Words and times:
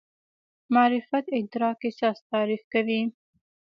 معرفت 0.73 1.25
ادراک 1.39 1.79
اساس 1.89 2.17
تعریف 2.31 2.63
کوي. 2.73 3.01